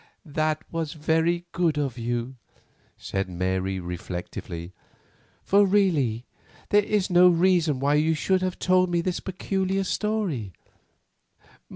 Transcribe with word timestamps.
"That 0.25 0.63
was 0.71 0.93
very 0.93 1.45
good 1.51 1.77
of 1.77 1.95
you," 1.95 2.33
Mary 3.27 3.75
said, 3.77 3.85
reflectively, 3.85 4.73
"for 5.43 5.63
really 5.63 6.25
there 6.69 6.81
is 6.83 7.11
no 7.11 7.29
reason 7.29 7.79
why 7.79 7.93
you 7.93 8.15
should 8.15 8.41
have 8.41 8.57
told 8.57 8.89
me 8.89 9.01
this 9.01 9.19
peculiar 9.19 9.83
story. 9.83 10.53